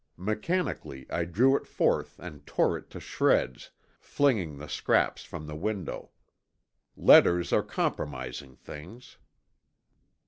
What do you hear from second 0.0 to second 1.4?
Mechanically I